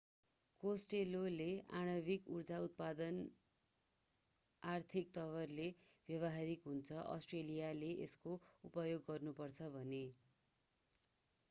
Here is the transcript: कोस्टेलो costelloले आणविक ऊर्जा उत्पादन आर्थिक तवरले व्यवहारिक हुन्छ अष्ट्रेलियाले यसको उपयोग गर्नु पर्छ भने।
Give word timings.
कोस्टेलो 0.63 1.19
costelloले 1.19 1.49
आणविक 1.79 2.29
ऊर्जा 2.29 2.57
उत्पादन 2.59 3.19
आर्थिक 4.63 5.13
तवरले 5.15 5.69
व्यवहारिक 6.09 6.67
हुन्छ 6.67 7.05
अष्ट्रेलियाले 7.11 7.93
यसको 7.97 8.37
उपयोग 8.63 9.07
गर्नु 9.07 9.37
पर्छ 9.37 9.71
भने। 9.73 10.05